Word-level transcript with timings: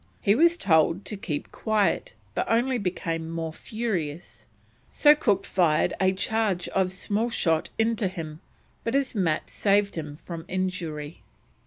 He 0.19 0.33
was 0.33 0.57
told 0.57 1.05
to 1.05 1.15
keep 1.15 1.51
quiet, 1.51 2.15
but 2.33 2.49
only 2.49 2.79
became 2.79 3.29
more 3.29 3.53
furious, 3.53 4.45
so 4.89 5.13
Cook 5.13 5.45
fired 5.45 5.93
a 6.01 6.11
charge 6.11 6.67
of 6.69 6.91
small 6.91 7.29
shot 7.29 7.69
into 7.77 8.07
him, 8.07 8.39
but 8.83 8.95
his 8.95 9.13
mats 9.13 9.53
saved 9.53 9.93
him 9.93 10.15
from 10.17 10.43
injury. 10.47 11.21